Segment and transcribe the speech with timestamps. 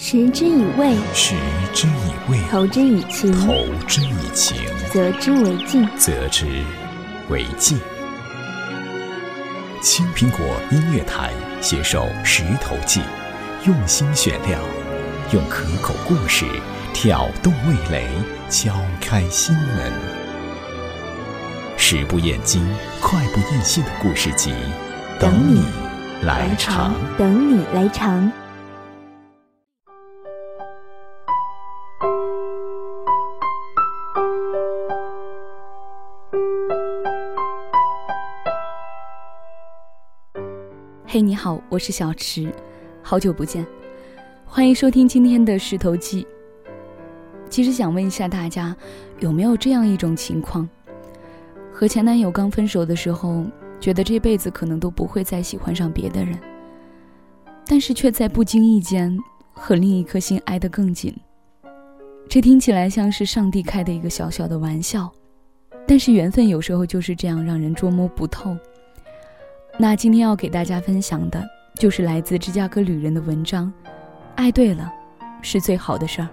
[0.00, 1.34] 食之以味，食
[1.74, 3.52] 之以味，投之以情，投
[3.88, 4.56] 之以情，
[4.92, 6.46] 则之为敬，则之
[7.28, 7.76] 为敬。
[9.82, 10.38] 青苹果
[10.70, 13.00] 音乐台携手《石头记》，
[13.66, 14.60] 用心选料，
[15.32, 16.46] 用可口故事
[16.94, 18.08] 挑动味蕾，
[18.48, 19.92] 敲开心门。
[21.76, 22.64] 食不厌精，
[23.00, 24.54] 快不厌细的故事集，
[25.18, 25.64] 等你
[26.22, 26.94] 来尝。
[27.18, 28.30] 等你来尝。
[41.38, 42.52] 好，我是小池，
[43.00, 43.64] 好久不见，
[44.44, 46.24] 欢迎收听今天的《石头记》。
[47.48, 48.76] 其实想问一下大家，
[49.20, 50.68] 有没有这样一种情况：
[51.72, 53.44] 和前男友刚分手的时候，
[53.78, 56.36] 觉得这辈子可能都不会再喜欢上别的人，
[57.64, 59.16] 但是却在不经意间
[59.52, 61.16] 和另一颗心挨得更紧。
[62.28, 65.08] 这听起来像是上帝开的一个小小的玩笑，
[65.86, 68.56] 但是缘分有时候就是这样让人捉摸不透。
[69.80, 71.40] 那今天要给大家分享的，
[71.76, 73.72] 就是来自芝加哥旅人的文章，
[74.34, 74.92] 《爱对了，
[75.40, 76.28] 是最好的事儿》。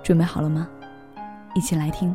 [0.00, 0.68] 准备好了吗？
[1.56, 2.14] 一起来听。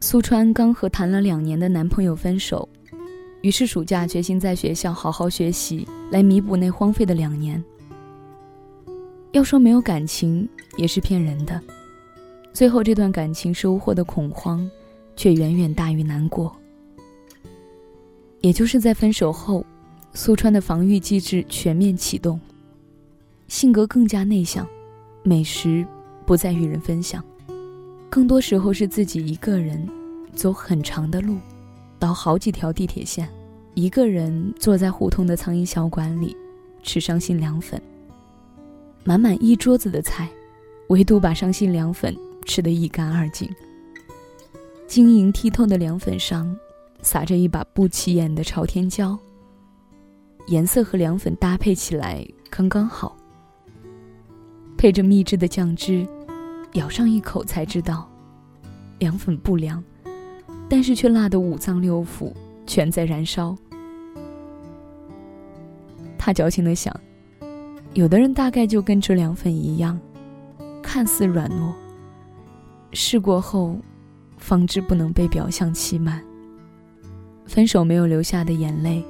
[0.00, 2.66] 苏川刚和谈了两年的男朋友分手。
[3.42, 7.62] 于是暑假决心在学校好好学习，来弥补那荒废的两年。
[9.32, 11.60] 要说没有感情，也是骗人的。
[12.52, 14.68] 最后这段感情收获的恐慌，
[15.14, 16.54] 却远远大于难过。
[18.40, 19.64] 也就是在分手后，
[20.14, 22.40] 苏川的防御机制全面启动，
[23.46, 24.66] 性格更加内向，
[25.22, 25.86] 美食
[26.26, 27.22] 不再与人分享，
[28.10, 29.86] 更多时候是自己一个人，
[30.34, 31.36] 走很长的路。
[31.98, 33.28] 倒好几条地铁线，
[33.74, 36.36] 一个人坐在胡同的苍蝇小馆里，
[36.82, 37.80] 吃伤心凉粉。
[39.04, 40.28] 满满一桌子的菜，
[40.88, 43.48] 唯独把伤心凉粉吃得一干二净。
[44.86, 46.56] 晶莹剔透的凉粉上，
[47.02, 49.18] 撒着一把不起眼的朝天椒。
[50.46, 53.16] 颜色和凉粉搭配起来刚刚好。
[54.78, 56.06] 配着秘制的酱汁，
[56.72, 58.08] 咬上一口才知道，
[58.98, 59.82] 凉粉不凉。
[60.68, 62.32] 但是却辣得五脏六腑
[62.66, 63.56] 全在燃烧。
[66.18, 66.94] 他矫情的想，
[67.94, 69.98] 有的人大概就跟这凉粉一样，
[70.82, 71.72] 看似软糯，
[72.92, 73.76] 试过后，
[74.36, 76.22] 方知不能被表象欺瞒。
[77.46, 79.02] 分手没有流下的眼泪，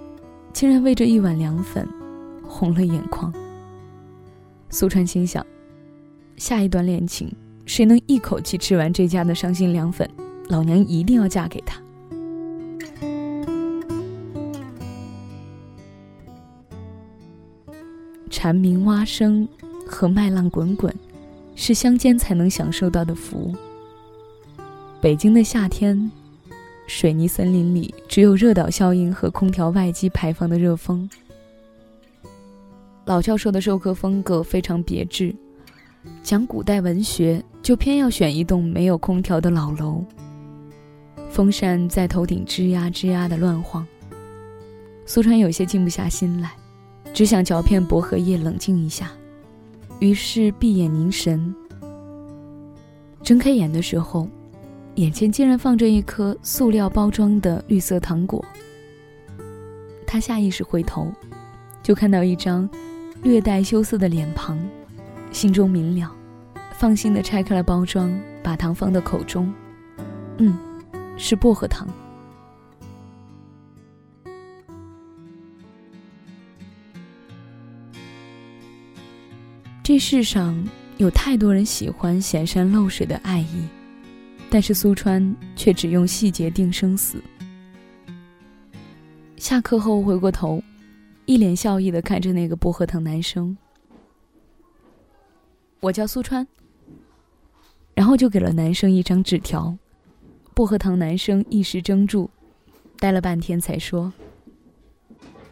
[0.52, 1.88] 竟然为这一碗凉粉，
[2.46, 3.34] 红了眼眶。
[4.70, 5.44] 苏川心想，
[6.36, 7.34] 下一段恋情，
[7.66, 10.08] 谁能一口气吃完这家的伤心凉粉？
[10.48, 11.80] 老娘一定要嫁给他。
[18.30, 19.46] 蝉鸣蛙声
[19.86, 20.94] 和麦浪滚滚，
[21.54, 23.52] 是乡间才能享受到的福。
[25.00, 26.10] 北京的夏天，
[26.86, 31.08] 水泥森林里只有热岛效应和空调外机排放的热风。
[33.06, 35.34] 老教授的授课风格非常别致，
[36.22, 40.04] 讲古代文学就偏要选一栋没有空调的老楼。
[41.30, 43.86] 风扇在头顶吱呀吱呀的乱晃，
[45.06, 46.52] 苏川有些静不下心来，
[47.14, 49.10] 只想嚼片薄荷叶冷静一下，
[50.00, 51.54] 于是闭眼凝神。
[53.22, 54.28] 睁开眼的时候，
[54.96, 58.44] 眼前竟然放着一颗塑料包装的绿色糖果。
[60.06, 61.12] 他下意识回头，
[61.82, 62.68] 就看到一张
[63.22, 64.58] 略带羞涩的脸庞，
[65.30, 66.10] 心中明了，
[66.72, 68.10] 放心的拆开了包装，
[68.42, 69.52] 把糖放到口中，
[70.38, 70.58] 嗯。
[71.18, 71.86] 是薄荷糖。
[79.82, 80.62] 这世上
[80.98, 83.66] 有太多人喜欢显山露水的爱意，
[84.50, 87.22] 但是苏川却只用细节定生死。
[89.38, 90.62] 下课后回过头，
[91.24, 93.56] 一脸笑意的看着那个薄荷糖男生
[95.80, 96.46] ：“我叫苏川。”
[97.94, 99.74] 然后就给了男生一张纸条。
[100.58, 102.28] 薄荷糖男生一时怔住，
[102.98, 104.12] 待了半天才说：“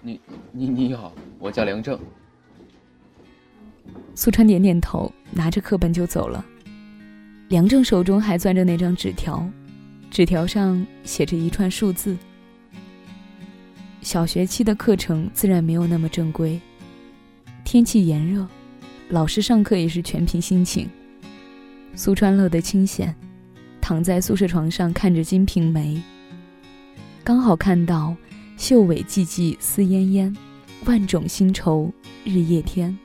[0.02, 0.20] 你
[0.50, 1.96] 你你好，我叫梁正。”
[4.16, 6.44] 苏川点点头，拿着课本就走了。
[7.50, 9.48] 梁正手中还攥着那张纸条，
[10.10, 12.18] 纸条上写着一串数字。
[14.00, 16.60] 小学期的课程自然没有那么正规，
[17.62, 18.44] 天气炎热，
[19.10, 20.90] 老师上课也是全凭心情。
[21.94, 23.14] 苏川乐得清闲，
[23.86, 25.94] 躺在宿舍床上看着《金瓶梅》，
[27.22, 28.16] 刚好看到
[28.58, 30.36] “秀尾寂寂思烟烟，
[30.86, 31.92] 万种新愁
[32.24, 32.98] 日夜天”。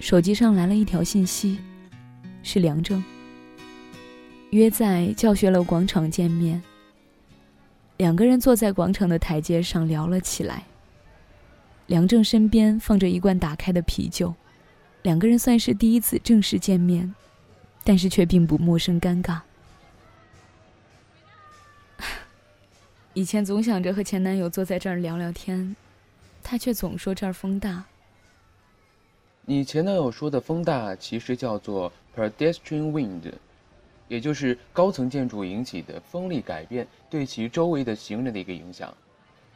[0.00, 1.60] 手机上来了一条信息，
[2.42, 3.00] 是梁正。
[4.50, 6.60] 约在教学楼广场见面。
[7.98, 10.64] 两个人坐在广场的台阶上聊了起来。
[11.86, 14.34] 梁正身边放着一罐打开的啤酒，
[15.02, 17.14] 两个人算是第一次正式见面，
[17.84, 19.40] 但是却并不陌生尴尬。
[23.14, 25.74] 以前总想着和前男友坐在这儿聊聊天，
[26.42, 27.84] 他却总说这儿风大。
[29.46, 33.32] 你前男友说的风大，其实叫做 pedestrian wind，
[34.06, 38.94] 也就是高层建筑引起的风力改变对其周围的行人的一个影响。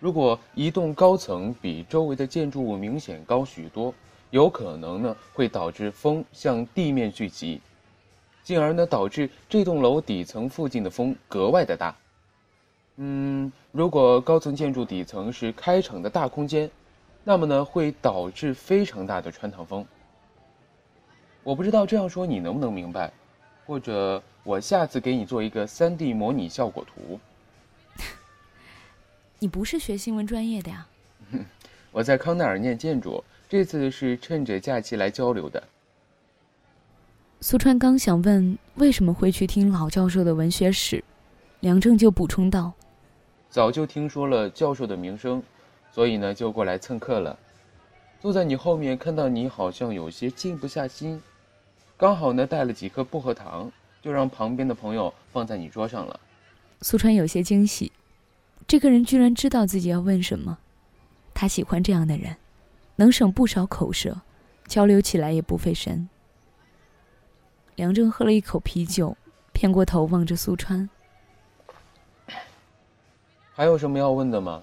[0.00, 3.94] 如果一栋高层比周围的建筑物明显高许多，
[4.30, 7.60] 有可能呢会导致风向地面聚集，
[8.44, 11.96] 进而呢导致这栋楼底层附近的风格外的大。
[12.96, 16.70] 嗯，如果高层建筑底层是开敞的大空间，
[17.24, 19.84] 那么呢会导致非常大的穿堂风。
[21.42, 23.10] 我不知道这样说你能不能明白，
[23.66, 27.18] 或者我下次给你做一个 3D 模拟效果图。
[29.40, 30.86] 你不是学新闻专业的呀？
[31.90, 35.62] 我在康奈尔念建筑，这次是趁着假期来交流的。
[37.46, 41.04] 苏川刚想问为什么会去听老教授的文学史，
[41.60, 42.72] 梁正就补充道
[43.52, 45.42] ：“早就听说了教授的名声，
[45.92, 47.38] 所以呢就过来蹭课了。
[48.18, 51.20] 坐在你后面，看到你好像有些静不下心，
[51.98, 53.70] 刚好呢带了几颗薄荷糖，
[54.00, 56.18] 就让旁边的朋友放在你桌上了。”
[56.80, 57.92] 苏川有些惊喜。
[58.66, 60.56] 这个人居然知道自己要问什么，
[61.34, 62.36] 他喜欢这样的人，
[62.96, 64.22] 能省不少口舌，
[64.66, 66.08] 交流起来也不费神。
[67.76, 69.16] 梁正喝了一口啤酒，
[69.52, 70.88] 偏过头望着苏川
[73.52, 74.62] ：“还有什么要问的吗？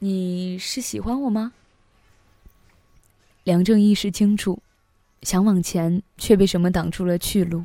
[0.00, 1.52] 你是喜欢我吗？”
[3.44, 4.60] 梁正一时惊住，
[5.22, 7.64] 想往前，却被什么挡住了去路。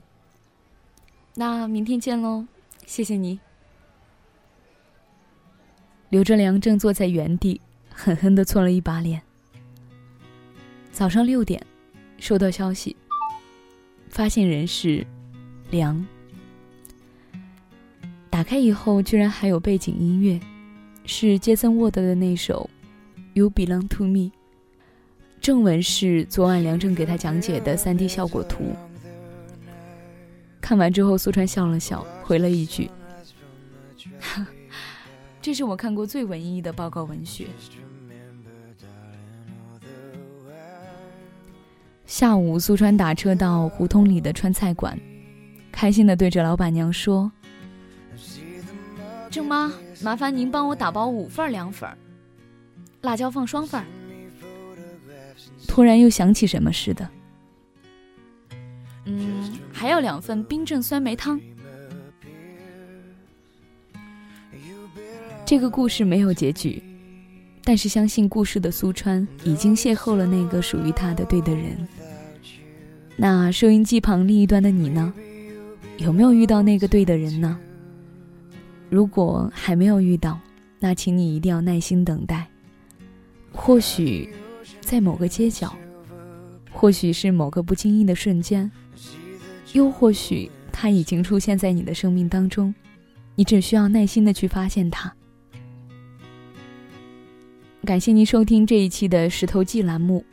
[1.36, 2.46] 那明天见喽，
[2.86, 3.40] 谢谢你。
[6.10, 7.60] 留着梁正坐在原地，
[7.94, 9.22] 狠狠的搓了一把脸。
[10.92, 11.64] 早上六点，
[12.18, 12.96] 收到消息，
[14.10, 15.06] 发现人是
[15.70, 16.06] 梁。
[18.30, 20.40] 打开以后，居然还有背景音乐，
[21.06, 22.70] 是杰森沃德的那首
[23.34, 24.20] 《You Belong to Me》。
[25.40, 28.76] 正文是昨晚梁正给他讲解的三 D 效果图。
[30.60, 32.90] 看完之后，苏川笑了笑，回了一句。
[35.42, 37.48] 这是我看过最文艺的报告文学。
[42.08, 44.98] 下午，苏川打车到胡同里的川菜馆，
[45.74, 47.30] 开心的对着老板娘说
[49.30, 49.70] ：“郑妈，
[50.02, 51.90] 麻烦您帮我打包五份凉粉，
[53.02, 53.84] 辣椒放双份。”
[55.68, 57.08] 突然又想起什么似的，
[59.04, 61.40] 嗯，还要两份冰镇酸梅汤。
[65.46, 66.82] 这个故事没有结局，
[67.68, 71.78] 但是相信故事的苏川已经邂逅了那个属于他的对的人。
[73.18, 75.14] 那收音机旁另一端的你呢？
[75.98, 77.60] 有没有遇到那个对的人呢？
[78.90, 80.40] 如果还没有遇到，
[80.80, 82.48] 那请你一定要耐心等待。
[83.52, 84.30] 或许
[84.80, 85.76] 在某个街角，
[86.72, 88.72] 或许是某个不经意的瞬间，
[89.74, 92.74] 又或许他已经出现在你的生命当中，
[93.36, 95.14] 你只需要耐心的去发现他。
[97.88, 100.26] 感谢您收听这一期的《石头记》栏目。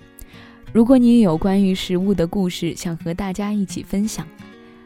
[0.73, 4.27] 如果你也有关于食物的故事想和大家一起分享，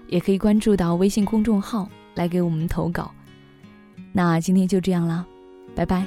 [0.07, 3.11] 也可以关注到微信公众号来给我们投稿。
[4.13, 5.25] 那今天就这样啦，
[5.75, 6.05] 拜拜。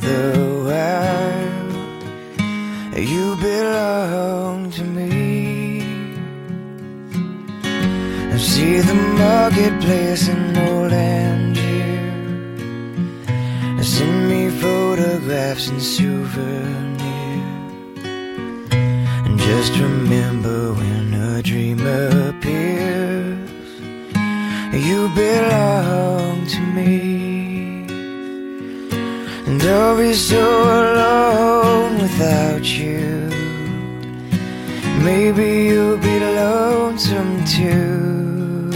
[0.00, 0.57] You
[3.40, 5.82] belong to me.
[8.32, 12.18] I see the marketplace in old Angier.
[13.82, 16.98] Send me photographs and souvenirs.
[19.26, 23.50] And just remember when a dream appears,
[24.72, 27.86] you belong to me.
[29.46, 30.14] And I'll be
[35.38, 38.72] Maybe you'll be lonesome too.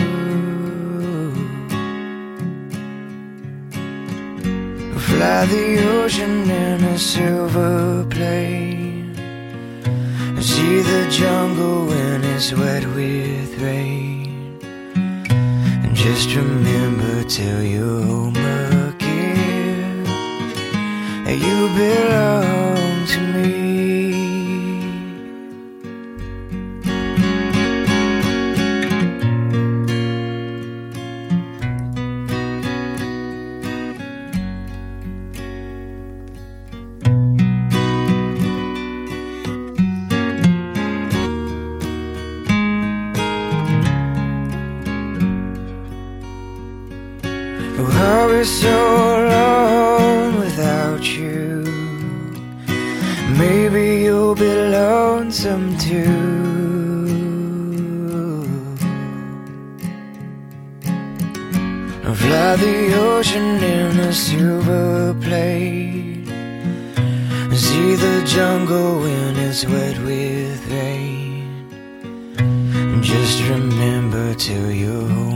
[5.07, 5.67] Fly the
[5.97, 9.17] ocean in a silver plane.
[10.41, 14.61] See the jungle when it's wet with rain.
[15.83, 20.07] And just remember till you're home again.
[21.27, 22.72] You belong.
[47.85, 48.79] Oh, I'll be so
[49.19, 51.65] alone without you.
[53.37, 56.43] Maybe you'll be lonesome too.
[62.05, 62.79] I'll fly the
[63.11, 66.27] ocean in a silver plane.
[67.53, 71.33] See the jungle when it's wet with rain.
[73.03, 75.33] Just remember till you're